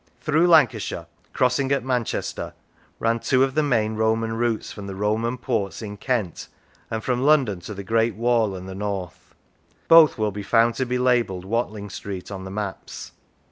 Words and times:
Through 0.19 0.47
Lancashire, 0.47 1.05
crossing 1.31 1.71
at 1.71 1.85
Manchester, 1.85 2.55
ran 2.97 3.19
two 3.19 3.43
of 3.43 3.53
the 3.53 3.61
main 3.61 3.93
Roman 3.93 4.33
routes 4.33 4.71
from 4.71 4.87
the 4.87 4.95
Roman 4.95 5.37
ports 5.37 5.83
in 5.83 5.95
Kent 5.95 6.47
and 6.89 7.03
from 7.03 7.21
London 7.21 7.59
to 7.59 7.75
the 7.75 7.83
Great 7.83 8.15
Wall 8.15 8.55
and 8.55 8.67
the 8.67 8.73
North. 8.73 9.35
Both 9.87 10.17
will 10.17 10.31
be 10.31 10.41
found 10.41 10.73
to 10.77 10.87
be 10.87 10.97
labelled 10.97 11.45
Watling 11.45 11.91
Street 11.91 12.31
on 12.31 12.45
the 12.45 12.49
maps. 12.49 13.11